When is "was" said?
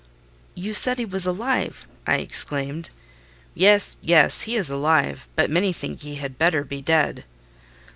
1.05-1.27